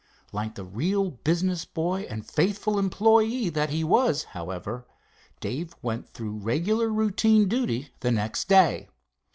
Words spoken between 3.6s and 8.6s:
he was, however, Dave went through regular routine duty the next